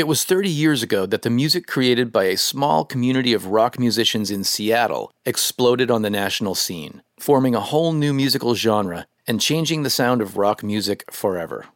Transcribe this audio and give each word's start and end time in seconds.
It 0.00 0.06
was 0.06 0.24
30 0.24 0.48
years 0.48 0.82
ago 0.82 1.04
that 1.04 1.20
the 1.20 1.28
music 1.28 1.66
created 1.66 2.10
by 2.10 2.24
a 2.24 2.38
small 2.38 2.86
community 2.86 3.34
of 3.34 3.48
rock 3.48 3.78
musicians 3.78 4.30
in 4.30 4.44
Seattle 4.44 5.12
exploded 5.26 5.90
on 5.90 6.00
the 6.00 6.08
national 6.08 6.54
scene, 6.54 7.02
forming 7.18 7.54
a 7.54 7.60
whole 7.60 7.92
new 7.92 8.14
musical 8.14 8.54
genre 8.54 9.06
and 9.26 9.42
changing 9.42 9.82
the 9.82 9.90
sound 9.90 10.22
of 10.22 10.38
rock 10.38 10.62
music 10.62 11.04
forever. 11.12 11.66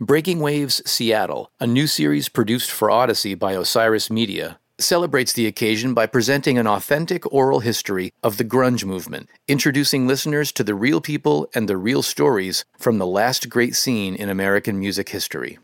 Breaking 0.00 0.40
Waves 0.40 0.82
Seattle, 0.84 1.52
a 1.60 1.66
new 1.68 1.86
series 1.86 2.28
produced 2.28 2.72
for 2.72 2.90
Odyssey 2.90 3.36
by 3.36 3.52
Osiris 3.52 4.10
Media, 4.10 4.58
celebrates 4.76 5.32
the 5.32 5.46
occasion 5.46 5.94
by 5.94 6.06
presenting 6.06 6.58
an 6.58 6.66
authentic 6.66 7.32
oral 7.32 7.60
history 7.60 8.12
of 8.20 8.36
the 8.36 8.44
grunge 8.44 8.84
movement, 8.84 9.28
introducing 9.46 10.08
listeners 10.08 10.50
to 10.50 10.64
the 10.64 10.74
real 10.74 11.00
people 11.00 11.48
and 11.54 11.68
the 11.68 11.76
real 11.76 12.02
stories 12.02 12.64
from 12.76 12.98
the 12.98 13.06
last 13.06 13.48
great 13.48 13.76
scene 13.76 14.16
in 14.16 14.28
American 14.28 14.76
music 14.76 15.10
history. 15.10 15.60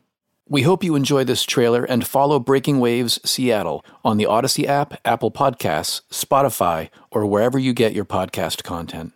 We 0.49 0.63
hope 0.63 0.85
you 0.85 0.95
enjoy 0.95 1.25
this 1.25 1.43
trailer 1.43 1.83
and 1.83 2.07
follow 2.07 2.39
Breaking 2.39 2.79
Waves 2.79 3.19
Seattle 3.29 3.85
on 4.04 4.17
the 4.17 4.27
Odyssey 4.27 4.64
app, 4.64 4.95
Apple 5.04 5.32
Podcasts, 5.32 6.03
Spotify, 6.09 6.89
or 7.11 7.27
wherever 7.27 7.59
you 7.59 7.73
get 7.73 7.95
your 7.95 8.04
podcast 8.04 8.63
content. 8.63 9.13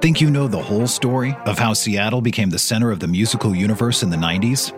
Think 0.00 0.20
you 0.20 0.30
know 0.30 0.46
the 0.46 0.62
whole 0.62 0.86
story 0.86 1.36
of 1.44 1.58
how 1.58 1.72
Seattle 1.72 2.20
became 2.20 2.50
the 2.50 2.58
center 2.60 2.92
of 2.92 3.00
the 3.00 3.08
musical 3.08 3.52
universe 3.52 4.04
in 4.04 4.10
the 4.10 4.16
90s? 4.16 4.72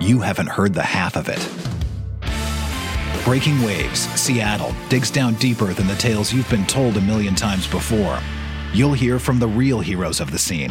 You 0.00 0.20
haven't 0.20 0.46
heard 0.46 0.72
the 0.72 0.84
half 0.84 1.16
of 1.16 1.28
it. 1.28 1.44
Breaking 3.24 3.60
Waves 3.62 4.02
Seattle 4.20 4.72
digs 4.88 5.10
down 5.10 5.34
deeper 5.34 5.74
than 5.74 5.88
the 5.88 5.96
tales 5.96 6.32
you've 6.32 6.48
been 6.48 6.66
told 6.66 6.96
a 6.96 7.00
million 7.00 7.34
times 7.34 7.66
before. 7.66 8.20
You'll 8.72 8.92
hear 8.92 9.18
from 9.18 9.40
the 9.40 9.48
real 9.48 9.80
heroes 9.80 10.20
of 10.20 10.30
the 10.30 10.38
scene, 10.38 10.70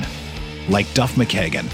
like 0.70 0.92
Duff 0.94 1.16
McKagan 1.16 1.70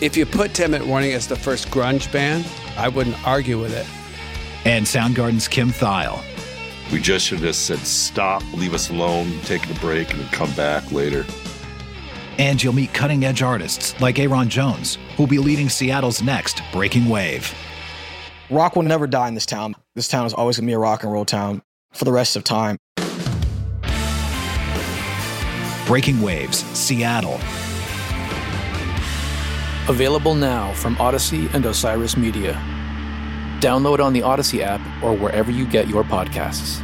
if 0.00 0.16
you 0.16 0.24
put 0.24 0.54
Ten 0.54 0.70
Warning 0.88 1.12
as 1.12 1.26
the 1.26 1.36
first 1.36 1.68
grunge 1.68 2.10
band, 2.12 2.46
I 2.76 2.88
wouldn't 2.88 3.16
argue 3.26 3.60
with 3.60 3.74
it. 3.74 3.86
And 4.66 4.84
Soundgarden's 4.84 5.48
Kim 5.48 5.70
Thayil. 5.70 6.22
We 6.92 7.00
just 7.00 7.26
should 7.26 7.40
have 7.40 7.54
said 7.54 7.78
stop, 7.78 8.42
leave 8.52 8.74
us 8.74 8.90
alone, 8.90 9.40
take 9.42 9.68
a 9.70 9.74
break, 9.74 10.12
and 10.12 10.24
come 10.32 10.52
back 10.54 10.90
later. 10.90 11.24
And 12.38 12.62
you'll 12.62 12.72
meet 12.72 12.92
cutting 12.94 13.24
edge 13.24 13.42
artists 13.42 13.98
like 14.00 14.18
Aaron 14.18 14.48
Jones, 14.48 14.98
who'll 15.16 15.26
be 15.26 15.38
leading 15.38 15.68
Seattle's 15.68 16.22
next 16.22 16.62
Breaking 16.72 17.08
Wave. 17.08 17.54
Rock 18.48 18.74
will 18.76 18.82
never 18.82 19.06
die 19.06 19.28
in 19.28 19.34
this 19.34 19.46
town. 19.46 19.76
This 19.94 20.08
town 20.08 20.26
is 20.26 20.34
always 20.34 20.56
going 20.56 20.66
to 20.66 20.70
be 20.70 20.74
a 20.74 20.78
rock 20.78 21.04
and 21.04 21.12
roll 21.12 21.24
town 21.24 21.62
for 21.92 22.04
the 22.04 22.12
rest 22.12 22.34
of 22.36 22.44
time. 22.44 22.76
Breaking 25.86 26.22
Waves, 26.22 26.58
Seattle, 26.76 27.38
Available 29.90 30.36
now 30.36 30.72
from 30.74 30.96
Odyssey 31.00 31.48
and 31.52 31.66
Osiris 31.66 32.16
Media. 32.16 32.52
Download 33.58 33.98
on 33.98 34.12
the 34.12 34.22
Odyssey 34.22 34.62
app 34.62 34.80
or 35.02 35.12
wherever 35.16 35.50
you 35.50 35.66
get 35.66 35.88
your 35.88 36.04
podcasts. 36.04 36.80